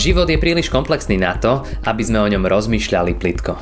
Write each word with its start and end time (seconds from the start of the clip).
Život 0.00 0.32
je 0.32 0.40
príliš 0.40 0.72
komplexný 0.72 1.20
na 1.20 1.36
to, 1.36 1.60
aby 1.84 2.00
sme 2.00 2.24
o 2.24 2.30
ňom 2.32 2.48
rozmýšľali 2.48 3.20
plitko. 3.20 3.52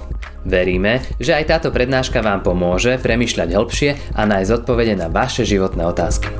Veríme, 0.46 1.03
že 1.18 1.34
aj 1.34 1.50
táto 1.50 1.75
prednáška 1.75 2.22
vám 2.22 2.47
pomôže 2.47 2.95
premyšľať 3.02 3.58
hĺbšie 3.58 3.91
a 4.15 4.22
nájsť 4.22 4.63
odpovede 4.63 4.95
na 4.95 5.11
vaše 5.11 5.43
životné 5.43 5.83
otázky. 5.83 6.31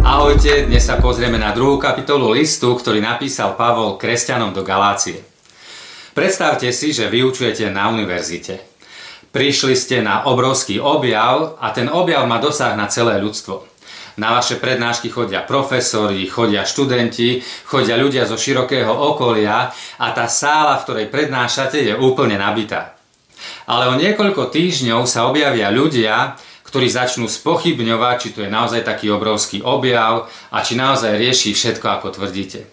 Ahojte, 0.00 0.64
dnes 0.64 0.88
sa 0.88 0.96
pozrieme 0.96 1.36
na 1.36 1.52
druhú 1.52 1.76
kapitolu 1.76 2.32
listu, 2.32 2.72
ktorý 2.72 3.04
napísal 3.04 3.60
Pavol 3.60 4.00
kresťanom 4.00 4.56
do 4.56 4.64
Galácie. 4.64 5.20
Predstavte 6.16 6.72
si, 6.72 6.96
že 6.96 7.12
vyučujete 7.12 7.68
na 7.68 7.92
univerzite. 7.92 8.72
Prišli 9.36 9.76
ste 9.76 10.00
na 10.00 10.24
obrovský 10.24 10.80
objav 10.80 11.60
a 11.60 11.76
ten 11.76 11.92
objav 11.92 12.24
má 12.24 12.40
dosah 12.40 12.72
na 12.72 12.88
celé 12.88 13.20
ľudstvo. 13.20 13.73
Na 14.14 14.30
vaše 14.30 14.62
prednášky 14.62 15.10
chodia 15.10 15.42
profesori, 15.42 16.30
chodia 16.30 16.62
študenti, 16.62 17.42
chodia 17.66 17.98
ľudia 17.98 18.30
zo 18.30 18.38
širokého 18.38 18.94
okolia 18.94 19.74
a 19.98 20.06
tá 20.14 20.30
sála, 20.30 20.78
v 20.78 20.84
ktorej 20.86 21.06
prednášate, 21.10 21.82
je 21.82 21.94
úplne 21.98 22.38
nabitá. 22.38 22.94
Ale 23.66 23.90
o 23.90 23.98
niekoľko 23.98 24.54
týždňov 24.54 25.10
sa 25.10 25.26
objavia 25.26 25.74
ľudia, 25.74 26.38
ktorí 26.62 26.86
začnú 26.86 27.26
spochybňovať, 27.26 28.16
či 28.18 28.28
to 28.34 28.40
je 28.46 28.50
naozaj 28.50 28.86
taký 28.86 29.10
obrovský 29.10 29.66
objav 29.66 30.30
a 30.50 30.58
či 30.62 30.78
naozaj 30.78 31.18
rieši 31.18 31.50
všetko, 31.54 31.86
ako 31.86 32.14
tvrdíte. 32.14 32.66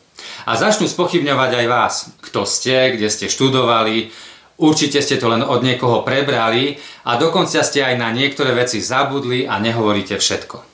A 0.45 0.57
začnú 0.57 0.85
spochybňovať 0.85 1.51
aj 1.57 1.65
vás, 1.69 1.93
kto 2.21 2.45
ste, 2.45 2.97
kde 2.97 3.09
ste 3.09 3.29
študovali, 3.29 4.13
určite 4.61 5.01
ste 5.01 5.17
to 5.17 5.25
len 5.29 5.41
od 5.41 5.65
niekoho 5.65 6.05
prebrali 6.05 6.77
a 7.05 7.17
dokonca 7.17 7.61
ste 7.65 7.81
aj 7.81 7.97
na 7.97 8.13
niektoré 8.13 8.53
veci 8.53 8.77
zabudli 8.77 9.49
a 9.49 9.57
nehovoríte 9.57 10.17
všetko. 10.17 10.70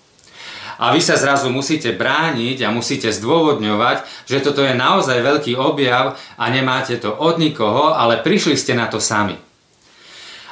A 0.77 0.93
vy 0.93 1.01
sa 1.01 1.17
zrazu 1.17 1.49
musíte 1.49 1.89
brániť 1.93 2.61
a 2.61 2.73
musíte 2.73 3.09
zdôvodňovať, 3.09 4.05
že 4.29 4.41
toto 4.45 4.61
je 4.61 4.77
naozaj 4.77 5.25
veľký 5.25 5.57
objav 5.57 6.13
a 6.37 6.45
nemáte 6.53 7.01
to 7.01 7.09
od 7.09 7.41
nikoho, 7.41 7.97
ale 7.97 8.21
prišli 8.21 8.53
ste 8.53 8.77
na 8.77 8.85
to 8.85 9.01
sami. 9.01 9.37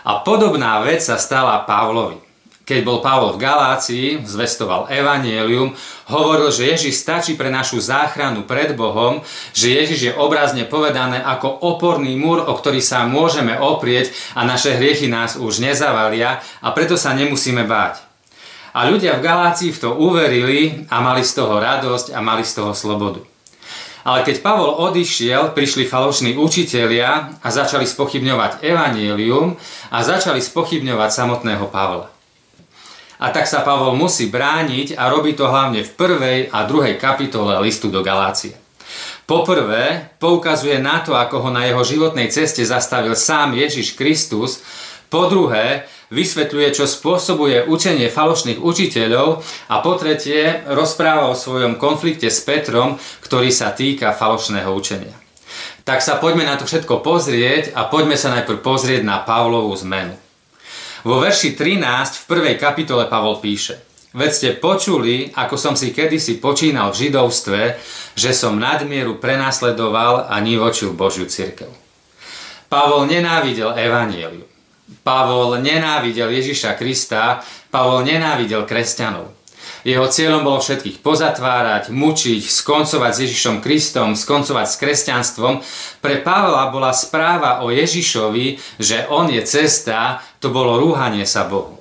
A 0.05 0.21
podobná 0.21 0.81
vec 0.85 1.01
sa 1.01 1.17
stala 1.17 1.65
Pavlovi. 1.65 2.25
Keď 2.65 2.81
bol 2.81 2.97
Pavol 2.97 3.37
v 3.37 3.45
Galácii, 3.45 4.25
zvestoval 4.25 4.89
evanielium, 4.89 5.77
hovoril, 6.09 6.49
že 6.49 6.73
Ježiš 6.73 6.97
stačí 6.97 7.37
pre 7.37 7.53
našu 7.53 7.77
záchranu 7.77 8.41
pred 8.49 8.73
Bohom, 8.73 9.21
že 9.53 9.69
Ježiš 9.69 9.99
je 10.01 10.17
obrazne 10.17 10.65
povedané 10.65 11.21
ako 11.21 11.61
oporný 11.61 12.17
múr, 12.17 12.41
o 12.41 12.57
ktorý 12.57 12.81
sa 12.81 13.05
môžeme 13.05 13.53
oprieť 13.53 14.09
a 14.33 14.41
naše 14.49 14.73
hriechy 14.73 15.05
nás 15.05 15.37
už 15.37 15.61
nezavalia 15.61 16.41
a 16.65 16.73
preto 16.73 16.97
sa 16.97 17.13
nemusíme 17.13 17.69
báť. 17.69 18.14
A 18.75 18.91
ľudia 18.91 19.15
v 19.15 19.23
Galácii 19.23 19.71
v 19.71 19.79
to 19.79 19.95
uverili 19.95 20.83
a 20.91 20.99
mali 20.99 21.23
z 21.23 21.39
toho 21.39 21.63
radosť 21.63 22.11
a 22.11 22.19
mali 22.19 22.43
z 22.43 22.59
toho 22.59 22.75
slobodu. 22.75 23.23
Ale 24.05 24.21
keď 24.21 24.43
Pavol 24.43 24.69
odišiel, 24.83 25.55
prišli 25.55 25.87
falošní 25.87 26.35
učitelia 26.35 27.39
a 27.39 27.47
začali 27.49 27.87
spochybňovať 27.87 28.61
evanielium 28.61 29.55
a 29.89 29.97
začali 30.03 30.43
spochybňovať 30.43 31.09
samotného 31.09 31.65
Pavla. 31.71 32.11
A 33.15 33.31
tak 33.31 33.47
sa 33.47 33.63
Pavol 33.63 33.95
musí 33.95 34.27
brániť 34.27 34.99
a 34.99 35.07
robí 35.07 35.33
to 35.33 35.47
hlavne 35.47 35.81
v 35.81 35.95
prvej 35.95 36.39
a 36.51 36.67
druhej 36.67 36.99
kapitole 36.99 37.55
listu 37.63 37.87
do 37.87 38.03
Galácie. 38.03 38.59
Poprvé 39.25 40.13
poukazuje 40.21 40.77
na 40.77 41.01
to, 41.01 41.17
ako 41.17 41.47
ho 41.47 41.49
na 41.49 41.65
jeho 41.65 41.81
životnej 41.81 42.29
ceste 42.29 42.61
zastavil 42.61 43.17
sám 43.17 43.57
Ježiš 43.57 43.97
Kristus. 43.97 44.61
Po 45.09 45.25
druhé, 45.31 45.89
vysvetľuje, 46.09 46.67
čo 46.75 46.85
spôsobuje 46.85 47.65
učenie 47.65 48.11
falošných 48.11 48.61
učiteľov 48.61 49.41
a 49.69 49.75
po 49.81 49.93
tretie 49.97 50.65
rozpráva 50.69 51.31
o 51.31 51.37
svojom 51.37 51.77
konflikte 51.81 52.29
s 52.29 52.41
Petrom, 52.45 52.97
ktorý 53.21 53.49
sa 53.49 53.73
týka 53.73 54.13
falošného 54.13 54.69
učenia. 54.69 55.15
Tak 55.85 56.01
sa 56.01 56.17
poďme 56.17 56.49
na 56.49 56.57
to 56.57 56.65
všetko 56.65 57.05
pozrieť 57.05 57.77
a 57.77 57.85
poďme 57.85 58.17
sa 58.17 58.33
najprv 58.33 58.59
pozrieť 58.65 59.05
na 59.05 59.21
Pavlovú 59.21 59.73
zmenu. 59.85 60.17
Vo 61.05 61.21
verši 61.21 61.53
13 61.53 62.25
v 62.25 62.27
prvej 62.29 62.55
kapitole 62.57 63.05
Pavol 63.05 63.37
píše 63.37 63.77
Veď 64.15 64.31
ste 64.31 64.49
počuli, 64.55 65.29
ako 65.35 65.59
som 65.59 65.75
si 65.75 65.91
kedysi 65.91 66.39
počínal 66.39 66.95
v 66.95 67.05
židovstve, 67.05 67.61
že 68.15 68.31
som 68.31 68.55
nadmieru 68.55 69.19
prenasledoval 69.19 70.31
a 70.31 70.35
nivočil 70.39 70.95
Božiu 70.95 71.27
církev. 71.27 71.67
Pavol 72.71 73.11
nenávidel 73.11 73.75
evanieliu. 73.75 74.54
Pavol 75.01 75.57
nenávidel 75.65 76.29
Ježiša 76.29 76.77
Krista, 76.77 77.41
Pavol 77.73 78.05
nenávidel 78.05 78.69
kresťanov. 78.69 79.33
Jeho 79.85 80.09
cieľom 80.09 80.41
bolo 80.41 80.57
všetkých 80.61 81.05
pozatvárať, 81.05 81.93
mučiť, 81.93 82.41
skoncovať 82.41 83.11
s 83.13 83.21
Ježišom 83.29 83.61
Kristom, 83.61 84.17
skoncovať 84.17 84.65
s 84.65 84.79
kresťanstvom. 84.81 85.61
Pre 86.01 86.15
Pavla 86.25 86.73
bola 86.73 86.89
správa 86.89 87.61
o 87.61 87.69
Ježišovi, 87.69 88.77
že 88.81 89.05
on 89.13 89.29
je 89.29 89.41
cesta, 89.45 90.25
to 90.41 90.49
bolo 90.49 90.81
rúhanie 90.81 91.25
sa 91.29 91.45
Bohu. 91.45 91.77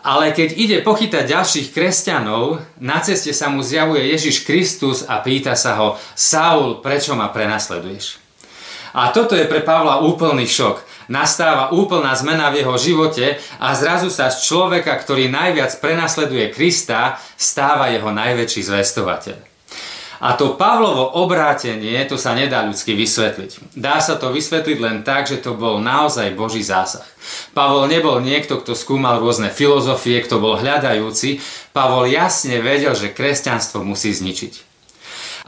Ale 0.00 0.32
keď 0.32 0.56
ide 0.56 0.78
pochytať 0.80 1.26
ďalších 1.28 1.68
kresťanov, 1.74 2.62
na 2.80 3.02
ceste 3.04 3.34
sa 3.36 3.52
mu 3.52 3.60
zjavuje 3.60 4.06
Ježiš 4.06 4.46
Kristus 4.46 5.04
a 5.04 5.20
pýta 5.20 5.58
sa 5.58 5.76
ho, 5.76 5.98
Saul, 6.14 6.80
prečo 6.80 7.18
ma 7.18 7.28
prenasleduješ? 7.34 8.16
A 8.94 9.10
toto 9.14 9.34
je 9.34 9.46
pre 9.46 9.62
Pavla 9.62 10.02
úplný 10.02 10.46
šok 10.46 10.89
nastáva 11.10 11.74
úplná 11.74 12.14
zmena 12.14 12.54
v 12.54 12.62
jeho 12.62 12.76
živote 12.78 13.36
a 13.58 13.74
zrazu 13.74 14.08
sa 14.08 14.30
z 14.30 14.46
človeka, 14.46 14.94
ktorý 14.94 15.26
najviac 15.26 15.74
prenasleduje 15.82 16.54
Krista, 16.54 17.18
stáva 17.34 17.90
jeho 17.90 18.14
najväčší 18.14 18.62
zvestovateľ. 18.62 19.50
A 20.20 20.36
to 20.36 20.52
Pavlovo 20.52 21.16
obrátenie, 21.16 21.96
to 22.04 22.20
sa 22.20 22.36
nedá 22.36 22.60
ľudsky 22.60 22.92
vysvetliť. 22.92 23.72
Dá 23.72 24.04
sa 24.04 24.20
to 24.20 24.28
vysvetliť 24.28 24.76
len 24.76 25.00
tak, 25.00 25.24
že 25.24 25.40
to 25.40 25.56
bol 25.56 25.80
naozaj 25.80 26.36
Boží 26.36 26.60
zásah. 26.60 27.08
Pavol 27.56 27.88
nebol 27.88 28.20
niekto, 28.20 28.60
kto 28.60 28.76
skúmal 28.76 29.16
rôzne 29.16 29.48
filozofie, 29.48 30.20
kto 30.20 30.36
bol 30.36 30.60
hľadajúci. 30.60 31.40
Pavol 31.72 32.04
jasne 32.12 32.60
vedel, 32.60 32.92
že 32.92 33.16
kresťanstvo 33.16 33.80
musí 33.80 34.12
zničiť. 34.12 34.68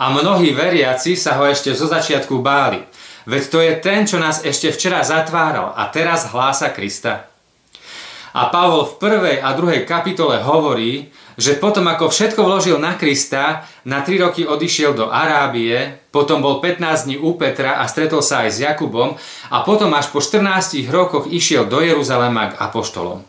A 0.00 0.08
mnohí 0.08 0.56
veriaci 0.56 1.20
sa 1.20 1.36
ho 1.36 1.44
ešte 1.44 1.76
zo 1.76 1.84
začiatku 1.84 2.40
báli. 2.40 2.80
Veď 3.26 3.42
to 3.48 3.58
je 3.62 3.72
ten, 3.78 4.02
čo 4.02 4.18
nás 4.18 4.42
ešte 4.42 4.74
včera 4.74 5.06
zatváral 5.06 5.70
a 5.74 5.86
teraz 5.90 6.30
hlása 6.34 6.74
Krista. 6.74 7.30
A 8.32 8.48
Pavol 8.48 8.88
v 8.88 8.96
prvej 8.96 9.36
a 9.44 9.52
druhej 9.52 9.84
kapitole 9.84 10.40
hovorí, 10.40 11.12
že 11.36 11.56
potom 11.56 11.84
ako 11.88 12.08
všetko 12.08 12.40
vložil 12.44 12.76
na 12.80 12.96
Krista, 12.96 13.64
na 13.84 14.04
3 14.04 14.24
roky 14.24 14.42
odišiel 14.44 14.96
do 14.96 15.08
Arábie, 15.08 16.00
potom 16.12 16.44
bol 16.44 16.60
15 16.60 17.08
dní 17.08 17.16
u 17.20 17.36
Petra 17.36 17.80
a 17.80 17.88
stretol 17.88 18.24
sa 18.24 18.44
aj 18.44 18.50
s 18.52 18.58
Jakubom 18.64 19.16
a 19.48 19.56
potom 19.64 19.92
až 19.96 20.12
po 20.12 20.20
14 20.20 20.88
rokoch 20.92 21.28
išiel 21.28 21.68
do 21.68 21.80
Jeruzalema 21.80 22.52
k 22.52 22.58
apoštolom. 22.60 23.24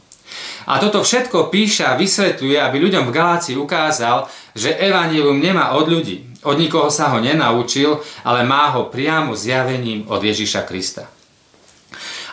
A 0.63 0.79
toto 0.79 1.03
všetko 1.03 1.51
píša 1.51 1.95
a 1.95 1.99
vysvetľuje, 1.99 2.55
aby 2.55 2.77
ľuďom 2.79 3.11
v 3.11 3.15
Galácii 3.15 3.55
ukázal, 3.59 4.31
že 4.55 4.71
evanílium 4.79 5.35
nemá 5.35 5.75
od 5.75 5.91
ľudí. 5.91 6.32
Od 6.43 6.55
nikoho 6.59 6.91
sa 6.91 7.15
ho 7.15 7.23
nenaučil, 7.23 7.99
ale 8.27 8.43
má 8.43 8.71
ho 8.75 8.91
priamo 8.91 9.35
zjavením 9.35 10.07
od 10.11 10.19
Ježiša 10.19 10.67
Krista. 10.67 11.07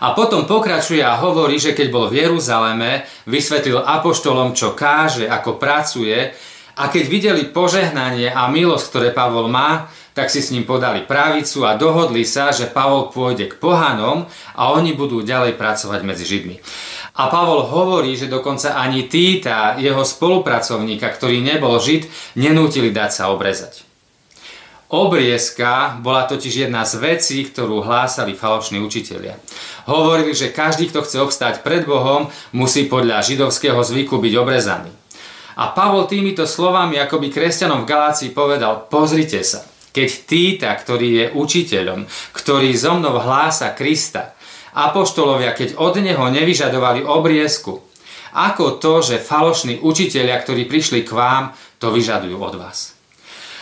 A 0.00 0.16
potom 0.16 0.48
pokračuje 0.48 1.04
a 1.04 1.20
hovorí, 1.20 1.60
že 1.60 1.76
keď 1.76 1.88
bol 1.92 2.08
v 2.08 2.24
Jeruzaleme, 2.24 3.04
vysvetlil 3.28 3.84
apoštolom, 3.84 4.56
čo 4.56 4.72
káže, 4.72 5.28
ako 5.28 5.60
pracuje 5.60 6.32
a 6.80 6.88
keď 6.88 7.04
videli 7.04 7.42
požehnanie 7.44 8.32
a 8.32 8.48
milosť, 8.48 8.84
ktoré 8.88 9.08
Pavol 9.12 9.52
má, 9.52 9.92
tak 10.16 10.32
si 10.32 10.40
s 10.40 10.50
ním 10.50 10.64
podali 10.64 11.04
pravicu 11.04 11.68
a 11.68 11.76
dohodli 11.76 12.24
sa, 12.24 12.48
že 12.48 12.72
Pavol 12.72 13.12
pôjde 13.12 13.52
k 13.52 13.60
pohanom 13.60 14.24
a 14.56 14.72
oni 14.72 14.96
budú 14.96 15.20
ďalej 15.20 15.60
pracovať 15.60 16.00
medzi 16.02 16.24
Židmi. 16.24 16.56
A 17.20 17.28
Pavol 17.28 17.68
hovorí, 17.68 18.16
že 18.16 18.32
dokonca 18.32 18.80
ani 18.80 19.04
Týta, 19.04 19.76
jeho 19.76 20.00
spolupracovníka, 20.00 21.12
ktorý 21.12 21.44
nebol 21.44 21.76
Žid, 21.76 22.08
nenútili 22.40 22.88
dať 22.88 23.10
sa 23.12 23.24
obrezať. 23.28 23.89
Obriezka 24.90 26.02
bola 26.02 26.26
totiž 26.26 26.66
jedna 26.66 26.82
z 26.82 26.98
vecí, 26.98 27.46
ktorú 27.46 27.78
hlásali 27.78 28.34
falošní 28.34 28.82
učitelia. 28.82 29.38
Hovorili, 29.86 30.34
že 30.34 30.50
každý, 30.50 30.90
kto 30.90 31.06
chce 31.06 31.22
obstáť 31.22 31.62
pred 31.62 31.86
Bohom, 31.86 32.26
musí 32.50 32.90
podľa 32.90 33.22
židovského 33.22 33.78
zvyku 33.86 34.18
byť 34.18 34.34
obrezaný. 34.34 34.90
A 35.62 35.70
Pavol 35.70 36.10
týmito 36.10 36.42
slovami 36.42 36.98
akoby 36.98 37.30
kresťanom 37.30 37.86
v 37.86 37.90
Galácii 37.90 38.34
povedal, 38.34 38.90
pozrite 38.90 39.46
sa, 39.46 39.62
keď 39.94 40.08
Týta, 40.26 40.70
ktorý 40.74 41.08
je 41.22 41.26
učiteľom, 41.38 42.10
ktorý 42.34 42.74
zo 42.74 42.98
mnou 42.98 43.14
hlása 43.22 43.70
Krista, 43.78 44.34
apoštolovia, 44.74 45.54
keď 45.54 45.78
od 45.78 46.02
neho 46.02 46.26
nevyžadovali 46.34 47.06
obriezku, 47.06 47.78
ako 48.34 48.82
to, 48.82 49.02
že 49.06 49.22
falošní 49.22 49.82
učitelia, 49.82 50.34
ktorí 50.38 50.66
prišli 50.66 51.06
k 51.06 51.14
vám, 51.14 51.54
to 51.78 51.94
vyžadujú 51.94 52.38
od 52.38 52.54
vás. 52.58 52.99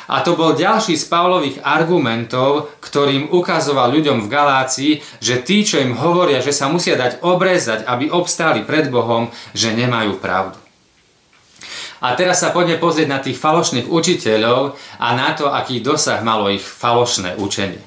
A 0.09 0.25
to 0.25 0.41
bol 0.41 0.57
ďalší 0.57 0.97
z 0.97 1.05
Pavlových 1.05 1.61
argumentov, 1.61 2.73
ktorým 2.81 3.29
ukazoval 3.29 3.93
ľuďom 3.93 4.25
v 4.25 4.33
Galácii, 4.33 4.93
že 5.21 5.45
tí, 5.45 5.69
čo 5.69 5.77
im 5.85 5.93
hovoria, 5.93 6.41
že 6.41 6.57
sa 6.57 6.73
musia 6.73 6.97
dať 6.97 7.21
obrezať, 7.21 7.85
aby 7.85 8.09
obstáli 8.09 8.65
pred 8.65 8.89
Bohom, 8.89 9.29
že 9.53 9.77
nemajú 9.77 10.17
pravdu. 10.17 10.57
A 11.99 12.15
teraz 12.15 12.41
sa 12.41 12.55
poďme 12.55 12.79
pozrieť 12.81 13.09
na 13.11 13.21
tých 13.21 13.37
falošných 13.37 13.91
učiteľov 13.91 14.79
a 15.03 15.09
na 15.19 15.35
to, 15.35 15.51
aký 15.51 15.83
dosah 15.83 16.23
malo 16.25 16.49
ich 16.49 16.63
falošné 16.63 17.37
učenie. 17.37 17.83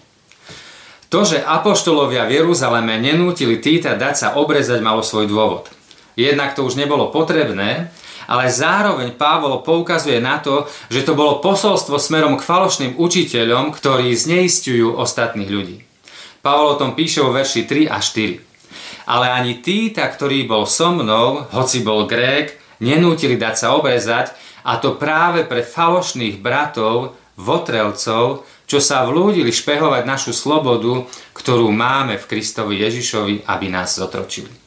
To, 1.12 1.28
že 1.28 1.44
apoštolovia 1.44 2.24
v 2.28 2.40
Jeruzaleme 2.40 2.96
nenútili 3.02 3.60
Týta 3.60 4.00
dať 4.00 4.16
sa 4.16 4.28
obrezať, 4.40 4.80
malo 4.80 5.04
svoj 5.04 5.28
dôvod. 5.28 5.68
Jednak 6.16 6.56
to 6.56 6.64
už 6.64 6.80
nebolo 6.80 7.12
potrebné, 7.12 7.92
ale 8.31 8.48
zároveň 8.48 9.19
Pavol 9.19 9.60
poukazuje 9.60 10.24
na 10.24 10.39
to, 10.39 10.63
že 10.88 11.04
to 11.04 11.19
bolo 11.19 11.44
posolstvo 11.44 12.00
smerom 12.00 12.39
k 12.39 12.48
falošným 12.48 12.95
učiteľom, 12.95 13.75
ktorí 13.75 14.16
zneistujú 14.16 14.95
ostatných 14.95 15.51
ľudí. 15.51 15.83
Pavol 16.39 16.74
o 16.74 16.80
tom 16.80 16.95
píše 16.95 17.19
vo 17.19 17.36
verši 17.36 17.68
3 17.68 17.92
a 17.92 18.00
4. 18.00 19.12
Ale 19.12 19.28
ani 19.28 19.60
Týta, 19.60 20.07
ktorý 20.07 20.48
bol 20.48 20.63
so 20.63 20.95
mnou, 20.95 21.44
hoci 21.51 21.83
bol 21.83 22.07
Grék, 22.07 22.56
nenútili 22.80 23.36
dať 23.36 23.56
sa 23.60 23.68
obrezať, 23.75 24.31
a 24.63 24.80
to 24.80 24.95
práve 24.95 25.44
pre 25.44 25.66
falošných 25.66 26.39
bratov, 26.39 27.19
votrelcov, 27.36 28.48
čo 28.69 28.80
sa 28.80 29.04
vlúdili 29.04 29.51
špehovať 29.51 30.07
našu 30.07 30.31
slobodu, 30.31 31.04
ktorú 31.36 31.68
máme 31.74 32.16
v 32.16 32.30
Kristovi 32.30 32.80
Ježišovi, 32.80 33.44
aby 33.50 33.68
nás 33.68 34.00
zotročili. 34.00 34.61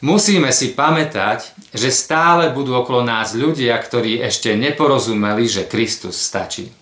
Musíme 0.00 0.48
si 0.48 0.72
pamätať, 0.72 1.52
že 1.76 1.92
stále 1.92 2.48
budú 2.56 2.72
okolo 2.72 3.04
nás 3.04 3.36
ľudia, 3.36 3.76
ktorí 3.76 4.24
ešte 4.24 4.56
neporozumeli, 4.56 5.44
že 5.44 5.68
Kristus 5.68 6.16
stačí. 6.16 6.72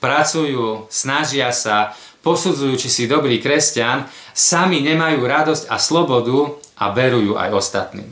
Pracujú, 0.00 0.88
snažia 0.88 1.52
sa, 1.52 1.92
posudzujú, 2.24 2.80
či 2.80 2.88
si 2.88 3.04
dobrý 3.04 3.36
kresťan, 3.36 4.08
sami 4.32 4.80
nemajú 4.80 5.20
radosť 5.20 5.68
a 5.68 5.76
slobodu 5.76 6.56
a 6.80 6.88
verujú 6.88 7.36
aj 7.36 7.50
ostatným. 7.52 8.08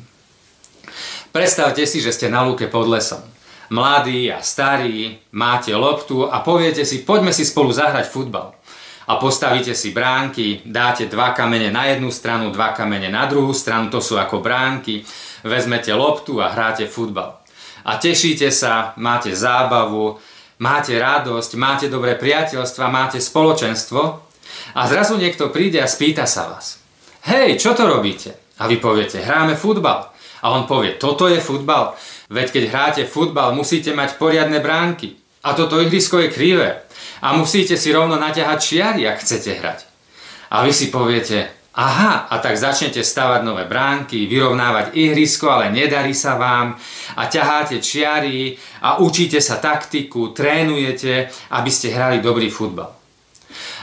Predstavte 1.32 1.88
si, 1.88 2.04
že 2.04 2.12
ste 2.12 2.28
na 2.28 2.44
lúke 2.44 2.68
pod 2.68 2.92
lesom 2.92 3.32
mladí 3.72 4.28
a 4.28 4.44
starí, 4.44 5.16
máte 5.32 5.72
loptu 5.72 6.28
a 6.28 6.44
poviete 6.44 6.84
si, 6.84 7.00
poďme 7.08 7.32
si 7.32 7.48
spolu 7.48 7.72
zahrať 7.72 8.12
futbal. 8.12 8.52
A 9.06 9.18
postavíte 9.18 9.74
si 9.74 9.90
bránky, 9.90 10.62
dáte 10.62 11.10
dva 11.10 11.34
kamene 11.34 11.74
na 11.74 11.90
jednu 11.90 12.14
stranu, 12.14 12.54
dva 12.54 12.70
kamene 12.70 13.10
na 13.10 13.26
druhú 13.26 13.50
stranu, 13.50 13.90
to 13.90 13.98
sú 13.98 14.14
ako 14.14 14.38
bránky, 14.38 15.02
vezmete 15.42 15.90
loptu 15.90 16.38
a 16.38 16.54
hráte 16.54 16.86
futbal. 16.86 17.42
A 17.82 17.98
tešíte 17.98 18.46
sa, 18.54 18.94
máte 19.02 19.34
zábavu, 19.34 20.22
máte 20.62 20.94
radosť, 20.94 21.50
máte 21.58 21.86
dobré 21.90 22.14
priateľstva, 22.14 22.86
máte 22.86 23.18
spoločenstvo 23.18 24.00
a 24.78 24.80
zrazu 24.86 25.18
niekto 25.18 25.50
príde 25.50 25.82
a 25.82 25.90
spýta 25.90 26.22
sa 26.22 26.46
vás. 26.46 26.78
Hej, 27.26 27.58
čo 27.58 27.74
to 27.74 27.90
robíte? 27.90 28.54
A 28.62 28.70
vy 28.70 28.78
poviete, 28.78 29.18
hráme 29.18 29.58
futbal. 29.58 30.14
A 30.42 30.54
on 30.54 30.66
povie, 30.66 30.98
toto 30.98 31.26
je 31.30 31.42
futbal. 31.42 31.94
Veď 32.30 32.54
keď 32.54 32.64
hráte 32.70 33.02
futbal, 33.06 33.54
musíte 33.54 33.94
mať 33.94 34.18
poriadne 34.18 34.58
bránky. 34.62 35.18
A 35.42 35.54
toto 35.58 35.82
ihrisko 35.82 36.22
je 36.22 36.34
krivé. 36.34 36.86
A 37.22 37.38
musíte 37.38 37.78
si 37.78 37.94
rovno 37.94 38.18
naťahať 38.18 38.58
čiary, 38.58 39.06
ak 39.06 39.22
chcete 39.22 39.50
hrať. 39.62 39.80
A 40.50 40.66
vy 40.66 40.74
si 40.74 40.90
poviete, 40.90 41.48
aha, 41.78 42.28
a 42.28 42.36
tak 42.42 42.58
začnete 42.58 43.00
stavať 43.00 43.40
nové 43.46 43.64
bránky, 43.64 44.28
vyrovnávať 44.28 44.92
ihrisko, 44.92 45.48
ale 45.48 45.72
nedarí 45.72 46.12
sa 46.12 46.36
vám 46.36 46.76
a 47.16 47.22
ťaháte 47.30 47.80
čiary 47.80 48.58
a 48.84 49.00
učíte 49.00 49.40
sa 49.40 49.56
taktiku, 49.56 50.34
trénujete, 50.36 51.30
aby 51.54 51.70
ste 51.72 51.94
hrali 51.94 52.20
dobrý 52.20 52.52
futbal. 52.52 52.92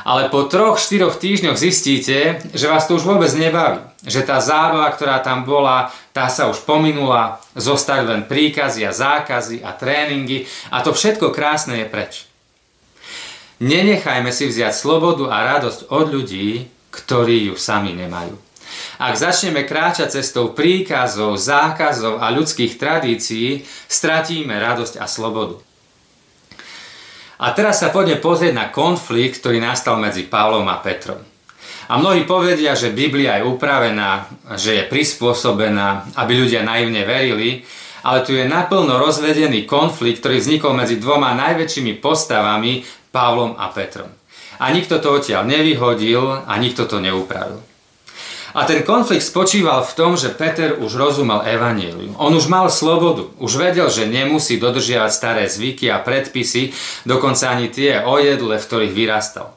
Ale 0.05 0.31
po 0.31 0.47
troch, 0.47 0.79
štyroch 0.79 1.19
týždňoch 1.19 1.59
zistíte, 1.59 2.41
že 2.53 2.69
vás 2.71 2.87
to 2.87 2.97
už 2.97 3.03
vôbec 3.03 3.29
nebaví. 3.35 3.83
Že 3.99 4.21
tá 4.23 4.39
zábava, 4.39 4.87
ktorá 4.95 5.19
tam 5.19 5.43
bola, 5.43 5.91
tá 6.15 6.31
sa 6.31 6.47
už 6.47 6.63
pominula, 6.63 7.43
zostali 7.51 8.07
len 8.07 8.23
príkazy 8.23 8.87
a 8.87 8.95
zákazy 8.95 9.59
a 9.59 9.75
tréningy 9.75 10.47
a 10.71 10.79
to 10.81 10.95
všetko 10.95 11.35
krásne 11.35 11.83
je 11.83 11.87
preč. 11.91 12.28
Nenechajme 13.59 14.31
si 14.31 14.47
vziať 14.47 14.71
slobodu 14.71 15.27
a 15.27 15.55
radosť 15.55 15.91
od 15.91 16.07
ľudí, 16.07 16.63
ktorí 16.95 17.51
ju 17.51 17.55
sami 17.59 17.91
nemajú. 17.91 18.35
Ak 18.99 19.15
začneme 19.19 19.67
kráčať 19.67 20.19
cestou 20.19 20.55
príkazov, 20.55 21.35
zákazov 21.35 22.23
a 22.23 22.31
ľudských 22.31 22.79
tradícií, 22.79 23.63
stratíme 23.87 24.55
radosť 24.55 24.99
a 24.99 25.05
slobodu. 25.07 25.59
A 27.39 27.55
teraz 27.55 27.79
sa 27.79 27.91
poďme 27.91 28.19
pozrieť 28.19 28.51
na 28.51 28.67
konflikt, 28.67 29.39
ktorý 29.39 29.63
nastal 29.63 29.95
medzi 29.95 30.27
Pavlom 30.27 30.67
a 30.67 30.79
Petrom. 30.83 31.23
A 31.89 31.97
mnohí 31.97 32.27
povedia, 32.27 32.75
že 32.75 32.93
Biblia 32.93 33.39
je 33.39 33.47
upravená, 33.47 34.27
že 34.59 34.77
je 34.77 34.83
prispôsobená, 34.85 36.13
aby 36.19 36.37
ľudia 36.37 36.61
naivne 36.61 37.01
verili, 37.07 37.65
ale 38.03 38.23
tu 38.23 38.35
je 38.35 38.45
naplno 38.45 38.99
rozvedený 38.99 39.65
konflikt, 39.65 40.21
ktorý 40.21 40.39
vznikol 40.39 40.71
medzi 40.75 41.01
dvoma 41.01 41.33
najväčšími 41.35 41.97
postavami, 41.99 42.85
Pavlom 43.09 43.57
a 43.57 43.73
Petrom. 43.73 44.11
A 44.59 44.69
nikto 44.75 44.99
to 44.99 45.17
odtiaľ 45.17 45.47
nevyhodil 45.47 46.45
a 46.45 46.53
nikto 46.59 46.85
to 46.85 46.99
neupravil. 46.99 47.63
A 48.57 48.65
ten 48.65 48.81
konflikt 48.81 49.21
spočíval 49.21 49.85
v 49.85 49.93
tom, 49.93 50.17
že 50.17 50.33
Peter 50.33 50.73
už 50.81 50.97
rozumel 50.97 51.45
evanílium. 51.45 52.17
On 52.17 52.33
už 52.33 52.49
mal 52.49 52.65
slobodu, 52.73 53.29
už 53.37 53.61
vedel, 53.61 53.85
že 53.93 54.09
nemusí 54.09 54.57
dodržiavať 54.57 55.11
staré 55.13 55.43
zvyky 55.45 55.93
a 55.93 56.01
predpisy, 56.01 56.73
dokonca 57.05 57.53
ani 57.53 57.69
tie 57.69 58.01
o 58.01 58.17
jedle, 58.17 58.57
v 58.57 58.65
ktorých 58.65 58.93
vyrastal. 58.97 59.53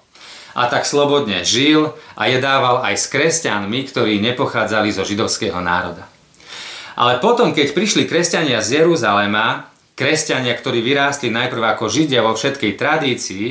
A 0.52 0.68
tak 0.68 0.84
slobodne 0.84 1.40
žil 1.48 1.96
a 2.12 2.28
jedával 2.28 2.84
aj 2.84 3.00
s 3.00 3.08
kresťanmi, 3.08 3.88
ktorí 3.88 4.20
nepochádzali 4.20 4.92
zo 4.92 5.08
židovského 5.08 5.56
národa. 5.64 6.04
Ale 6.92 7.16
potom, 7.24 7.56
keď 7.56 7.72
prišli 7.72 8.04
kresťania 8.04 8.60
z 8.60 8.84
Jeruzalema, 8.84 9.71
kresťania, 9.94 10.56
ktorí 10.56 10.80
vyrástli 10.80 11.28
najprv 11.28 11.76
ako 11.76 11.88
židia 11.88 12.24
vo 12.24 12.32
všetkej 12.32 12.72
tradícii, 12.74 13.46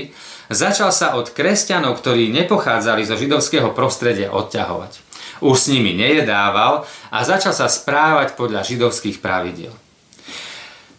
začal 0.51 0.89
sa 0.89 1.15
od 1.15 1.31
kresťanov, 1.31 1.99
ktorí 2.01 2.29
nepochádzali 2.33 3.05
zo 3.05 3.15
židovského 3.15 3.71
prostredia 3.71 4.33
odťahovať 4.33 5.11
už 5.41 5.57
s 5.57 5.71
nimi 5.73 5.97
nejedával 5.97 6.85
a 7.09 7.17
začal 7.25 7.51
sa 7.51 7.65
správať 7.65 8.37
podľa 8.37 8.61
židovských 8.61 9.19
pravidiel. 9.19 9.73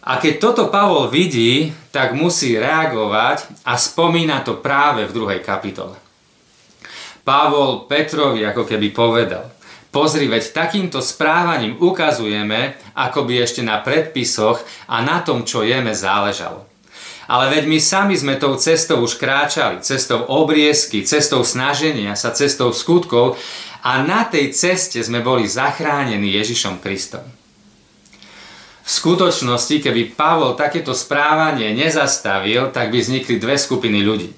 A 0.03 0.19
keď 0.19 0.33
toto 0.43 0.63
Pavol 0.67 1.07
vidí, 1.07 1.71
tak 1.95 2.11
musí 2.11 2.59
reagovať 2.59 3.63
a 3.63 3.79
spomína 3.79 4.43
to 4.43 4.59
práve 4.59 5.07
v 5.07 5.15
druhej 5.15 5.39
kapitole. 5.39 5.95
Pavol 7.23 7.87
Petrovi 7.87 8.43
ako 8.43 8.67
keby 8.67 8.91
povedal, 8.91 9.47
pozri, 9.93 10.25
veď 10.25 10.49
takýmto 10.49 10.97
správaním 11.05 11.77
ukazujeme, 11.77 12.73
ako 12.97 13.29
by 13.29 13.45
ešte 13.45 13.61
na 13.61 13.77
predpisoch 13.85 14.65
a 14.89 15.05
na 15.05 15.21
tom, 15.21 15.45
čo 15.45 15.61
jeme, 15.61 15.93
záležalo. 15.93 16.65
Ale 17.29 17.53
veď 17.53 17.69
my 17.69 17.79
sami 17.79 18.17
sme 18.17 18.35
tou 18.35 18.57
cestou 18.59 18.99
už 18.99 19.15
kráčali, 19.15 19.79
cestou 19.85 20.25
obriezky, 20.27 21.05
cestou 21.07 21.45
snaženia 21.45 22.17
sa, 22.19 22.35
cestou 22.35 22.73
skutkov 22.75 23.39
a 23.85 24.03
na 24.03 24.27
tej 24.27 24.51
ceste 24.51 24.99
sme 24.99 25.23
boli 25.23 25.47
zachránení 25.47 26.33
Ježišom 26.35 26.83
Kristom. 26.83 27.23
V 28.83 28.89
skutočnosti, 28.91 29.79
keby 29.79 30.11
Pavol 30.19 30.59
takéto 30.59 30.91
správanie 30.91 31.71
nezastavil, 31.71 32.67
tak 32.75 32.91
by 32.91 32.99
vznikli 32.99 33.39
dve 33.39 33.55
skupiny 33.55 34.03
ľudí. 34.03 34.35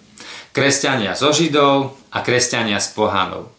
Kresťania 0.54 1.18
zo 1.18 1.34
Židov 1.34 1.98
a 2.14 2.22
kresťania 2.22 2.78
z 2.78 2.94
pohanov. 2.94 3.55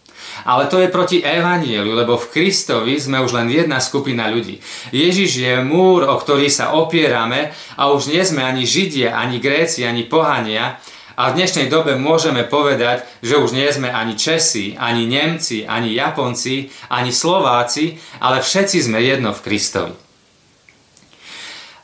Ale 0.47 0.71
to 0.71 0.79
je 0.79 0.87
proti 0.87 1.19
evanieliu, 1.27 1.91
lebo 1.91 2.15
v 2.15 2.31
Kristovi 2.31 2.95
sme 3.03 3.19
už 3.19 3.35
len 3.35 3.51
jedna 3.51 3.83
skupina 3.83 4.31
ľudí. 4.31 4.63
Ježiš 4.95 5.43
je 5.43 5.55
múr, 5.67 6.07
o 6.07 6.15
ktorý 6.15 6.47
sa 6.47 6.79
opierame 6.79 7.51
a 7.75 7.91
už 7.91 8.15
nie 8.15 8.23
sme 8.23 8.47
ani 8.47 8.63
Židia, 8.63 9.19
ani 9.19 9.43
Gréci, 9.43 9.83
ani 9.83 10.07
pohania, 10.07 10.79
a 11.17 11.33
v 11.33 11.41
dnešnej 11.41 11.73
dobe 11.73 11.97
môžeme 11.97 12.45
povedať, 12.45 13.09
že 13.25 13.41
už 13.41 13.57
nie 13.57 13.65
sme 13.73 13.89
ani 13.89 14.21
Česi, 14.21 14.77
ani 14.77 15.09
Nemci, 15.09 15.65
ani 15.65 15.97
Japonci, 15.97 16.69
ani 16.93 17.09
Slováci, 17.09 17.97
ale 18.21 18.45
všetci 18.45 18.85
sme 18.85 19.01
jedno 19.01 19.33
v 19.33 19.41
Kristovi. 19.41 19.97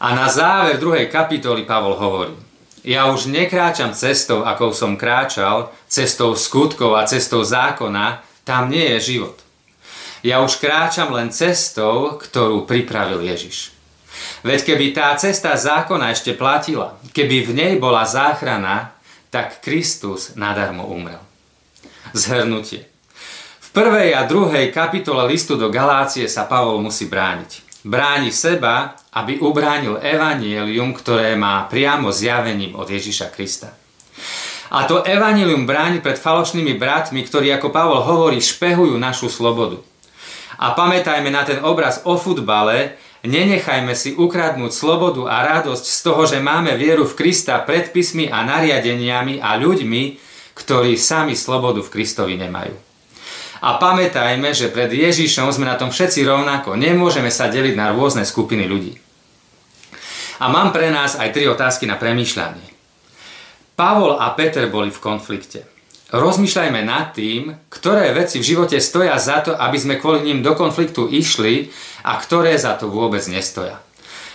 A 0.04 0.09
na 0.12 0.28
záver 0.28 0.76
druhej 0.76 1.09
kapitoly 1.09 1.64
Pavol 1.64 1.97
hovorí, 1.97 2.37
ja 2.85 3.09
už 3.09 3.33
nekráčam 3.33 3.97
cestou, 3.97 4.45
akou 4.45 4.76
som 4.76 5.00
kráčal, 5.00 5.73
cestou 5.88 6.37
skutkov 6.37 6.99
a 6.99 7.09
cestou 7.09 7.40
zákona, 7.40 8.21
tam 8.42 8.70
nie 8.70 8.96
je 8.96 9.14
život. 9.14 9.38
Ja 10.22 10.38
už 10.38 10.62
kráčam 10.62 11.11
len 11.11 11.34
cestou, 11.34 12.14
ktorú 12.14 12.62
pripravil 12.62 13.26
Ježiš. 13.26 13.75
Veď 14.46 14.75
keby 14.75 14.94
tá 14.94 15.14
cesta 15.18 15.54
zákona 15.54 16.14
ešte 16.14 16.34
platila, 16.34 16.94
keby 17.11 17.46
v 17.46 17.50
nej 17.54 17.72
bola 17.78 18.06
záchrana, 18.06 18.94
tak 19.34 19.58
Kristus 19.62 20.38
nadarmo 20.38 20.87
umrel. 20.87 21.18
Zhrnutie. 22.14 22.87
V 23.62 23.68
prvej 23.75 24.14
a 24.14 24.28
druhej 24.28 24.68
kapitole 24.70 25.25
listu 25.26 25.56
do 25.56 25.72
Galácie 25.72 26.28
sa 26.28 26.44
Pavol 26.46 26.78
musí 26.84 27.08
brániť. 27.08 27.82
Bráni 27.82 28.30
seba, 28.30 28.94
aby 29.16 29.42
ubránil 29.42 29.99
evanielium, 29.99 30.94
ktoré 30.94 31.34
má 31.34 31.66
priamo 31.66 32.14
zjavením 32.14 32.78
od 32.78 32.87
Ježiša 32.87 33.34
Krista. 33.34 33.81
A 34.72 34.88
to 34.88 35.04
evanilium 35.04 35.68
bráni 35.68 36.00
pred 36.00 36.16
falošnými 36.16 36.80
bratmi, 36.80 37.20
ktorí, 37.28 37.52
ako 37.52 37.68
Pavol 37.68 38.00
hovorí, 38.00 38.40
špehujú 38.40 38.96
našu 38.96 39.28
slobodu. 39.28 39.84
A 40.56 40.72
pamätajme 40.72 41.28
na 41.28 41.44
ten 41.44 41.60
obraz 41.60 42.00
o 42.08 42.16
futbale, 42.16 42.96
Nenechajme 43.22 43.94
si 43.94 44.18
ukradnúť 44.18 44.74
slobodu 44.74 45.30
a 45.30 45.46
radosť 45.46 45.84
z 45.86 45.98
toho, 46.02 46.26
že 46.26 46.42
máme 46.42 46.74
vieru 46.74 47.06
v 47.06 47.14
Krista 47.14 47.62
predpismi 47.62 48.26
a 48.26 48.42
nariadeniami 48.42 49.38
a 49.38 49.54
ľuďmi, 49.62 50.02
ktorí 50.58 50.98
sami 50.98 51.38
slobodu 51.38 51.86
v 51.86 51.92
Kristovi 51.94 52.34
nemajú. 52.34 52.74
A 53.62 53.78
pamätajme, 53.78 54.50
že 54.50 54.74
pred 54.74 54.90
Ježišom 54.90 55.54
sme 55.54 55.70
na 55.70 55.78
tom 55.78 55.94
všetci 55.94 56.26
rovnako. 56.26 56.74
Nemôžeme 56.74 57.30
sa 57.30 57.46
deliť 57.46 57.78
na 57.78 57.94
rôzne 57.94 58.26
skupiny 58.26 58.66
ľudí. 58.66 58.98
A 60.42 60.50
mám 60.50 60.74
pre 60.74 60.90
nás 60.90 61.14
aj 61.14 61.30
tri 61.30 61.46
otázky 61.46 61.86
na 61.86 61.94
premýšľanie. 61.94 62.81
Pavol 63.82 64.14
a 64.14 64.30
Peter 64.38 64.70
boli 64.70 64.94
v 64.94 65.02
konflikte. 65.02 65.66
Rozmýšľajme 66.14 66.86
nad 66.86 67.10
tým, 67.18 67.50
ktoré 67.66 68.14
veci 68.14 68.38
v 68.38 68.46
živote 68.54 68.78
stoja 68.78 69.18
za 69.18 69.42
to, 69.42 69.58
aby 69.58 69.74
sme 69.74 69.98
kvôli 69.98 70.22
ním 70.22 70.38
do 70.38 70.54
konfliktu 70.54 71.10
išli 71.10 71.66
a 72.06 72.14
ktoré 72.14 72.54
za 72.54 72.78
to 72.78 72.86
vôbec 72.86 73.26
nestoja. 73.26 73.82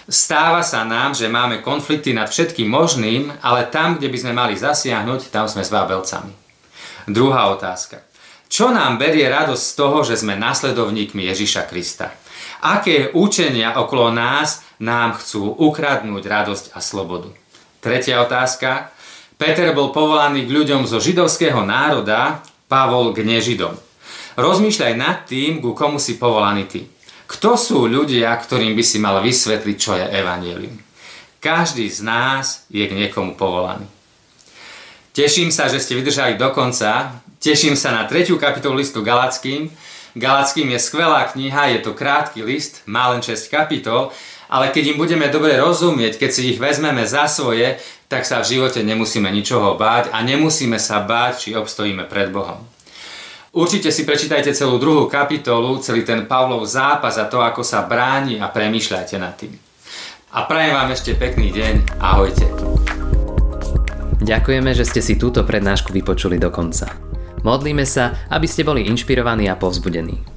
Stáva 0.03 0.67
sa 0.67 0.83
nám, 0.83 1.15
že 1.15 1.31
máme 1.31 1.63
konflikty 1.63 2.11
nad 2.11 2.27
všetkým 2.27 2.67
možným, 2.67 3.31
ale 3.39 3.71
tam, 3.71 3.95
kde 3.95 4.11
by 4.11 4.17
sme 4.19 4.33
mali 4.35 4.59
zasiahnuť, 4.59 5.31
tam 5.31 5.47
sme 5.47 5.63
s 5.63 5.71
vábelcami. 5.71 6.35
Druhá 7.07 7.47
otázka. 7.47 8.03
Čo 8.51 8.75
nám 8.75 8.99
berie 8.99 9.31
radosť 9.31 9.63
z 9.63 9.73
toho, 9.79 10.03
že 10.03 10.19
sme 10.19 10.35
nasledovníkmi 10.35 11.23
Ježiša 11.23 11.71
Krista? 11.71 12.11
Aké 12.67 13.15
učenia 13.15 13.79
okolo 13.79 14.11
nás 14.11 14.59
nám 14.83 15.15
chcú 15.15 15.55
ukradnúť 15.55 16.23
radosť 16.27 16.65
a 16.75 16.83
slobodu? 16.83 17.31
Tretia 17.79 18.19
otázka. 18.19 18.96
Peter 19.37 19.69
bol 19.77 19.93
povolaný 19.93 20.49
k 20.49 20.53
ľuďom 20.53 20.89
zo 20.89 20.97
židovského 20.97 21.61
národa, 21.61 22.41
Pavol 22.65 23.13
k 23.13 23.21
nežidom. 23.21 23.77
Rozmýšľaj 24.33 24.93
nad 24.97 25.29
tým, 25.29 25.61
ku 25.61 25.77
komu 25.77 26.01
si 26.01 26.17
povolaný 26.17 26.65
ty. 26.65 26.81
Kto 27.29 27.53
sú 27.53 27.85
ľudia, 27.85 28.33
ktorým 28.33 28.73
by 28.73 28.83
si 28.83 28.97
mal 28.97 29.21
vysvetliť, 29.21 29.75
čo 29.77 29.93
je 29.93 30.05
evanielium? 30.09 30.75
Každý 31.37 31.85
z 31.85 32.01
nás 32.01 32.65
je 32.67 32.81
k 32.81 32.97
niekomu 32.97 33.37
povolaný. 33.37 33.85
Teším 35.13 35.53
sa, 35.53 35.69
že 35.69 35.81
ste 35.81 35.97
vydržali 35.97 36.33
do 36.33 36.49
konca. 36.49 37.21
Teším 37.37 37.77
sa 37.77 37.93
na 37.93 38.09
tretiu 38.09 38.41
kapitolu 38.41 38.81
listu 38.81 39.05
Galackým. 39.05 39.69
Galackým 40.17 40.73
je 40.73 40.79
skvelá 40.81 41.29
kniha, 41.29 41.77
je 41.77 41.79
to 41.85 41.93
krátky 41.93 42.41
list, 42.41 42.81
má 42.89 43.13
len 43.13 43.21
6 43.21 43.53
kapitol, 43.53 44.09
ale 44.47 44.71
keď 44.71 44.95
im 44.95 44.97
budeme 44.99 45.27
dobre 45.27 45.59
rozumieť, 45.59 46.19
keď 46.19 46.29
si 46.31 46.55
ich 46.55 46.59
vezmeme 46.59 47.03
za 47.03 47.27
svoje, 47.27 47.79
tak 48.07 48.23
sa 48.23 48.39
v 48.39 48.55
živote 48.55 48.83
nemusíme 48.83 49.27
ničoho 49.27 49.75
báť 49.75 50.15
a 50.15 50.23
nemusíme 50.23 50.79
sa 50.79 51.03
báť, 51.03 51.33
či 51.47 51.49
obstojíme 51.59 52.07
pred 52.07 52.31
Bohom. 52.31 52.63
Určite 53.51 53.91
si 53.91 54.07
prečítajte 54.07 54.53
celú 54.53 54.77
druhú 54.79 55.09
kapitolu, 55.11 55.79
celý 55.83 56.05
ten 56.07 56.29
Pavlov 56.29 56.63
zápas 56.67 57.17
a 57.19 57.25
to, 57.27 57.43
ako 57.43 57.63
sa 57.65 57.83
bráni 57.83 58.39
a 58.39 58.47
premýšľajte 58.47 59.15
nad 59.19 59.33
tým. 59.35 59.55
A 60.31 60.45
prajem 60.45 60.75
vám 60.75 60.91
ešte 60.91 61.15
pekný 61.15 61.49
deň. 61.55 61.97
Ahojte. 61.97 62.45
Ďakujeme, 64.21 64.71
že 64.75 64.83
ste 64.83 65.01
si 65.01 65.15
túto 65.15 65.41
prednášku 65.41 65.89
vypočuli 65.95 66.35
do 66.37 66.51
konca. 66.51 66.91
Modlíme 67.41 67.87
sa, 67.87 68.27
aby 68.27 68.45
ste 68.45 68.67
boli 68.67 68.85
inšpirovaní 68.85 69.47
a 69.47 69.55
povzbudení. 69.55 70.36